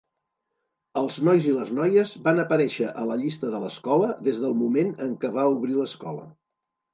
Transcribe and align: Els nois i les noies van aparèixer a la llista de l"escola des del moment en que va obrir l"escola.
Els 1.01 1.17
nois 1.27 1.43
i 1.49 1.51
les 1.57 1.73
noies 1.79 2.13
van 2.27 2.41
aparèixer 2.43 2.87
a 3.03 3.03
la 3.09 3.19
llista 3.25 3.51
de 3.57 3.59
l"escola 3.59 4.09
des 4.29 4.41
del 4.47 4.57
moment 4.63 4.91
en 5.07 5.13
que 5.25 5.33
va 5.37 5.47
obrir 5.53 5.77
l"escola. 5.79 6.27